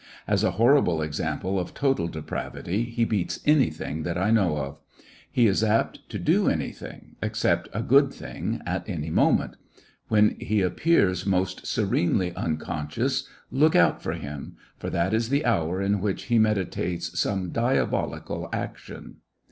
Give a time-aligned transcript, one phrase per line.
[0.27, 4.79] As a horrible example of total depravity he beats anything that I know of.
[5.31, 9.57] He is apt to do anything, ex cept a good thing, at any moment.
[10.07, 15.83] When he appears most serenely unconscious look out for him, for that is the hour
[15.83, 19.17] in which he medi tates some diabolical action